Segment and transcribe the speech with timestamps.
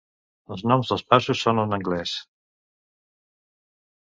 [0.53, 2.15] Els noms dels passos són en anglès.